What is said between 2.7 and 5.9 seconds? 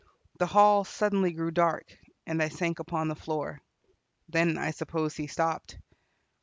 upon the floor. Then I suppose he stopped.